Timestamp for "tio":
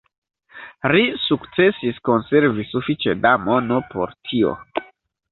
4.31-4.55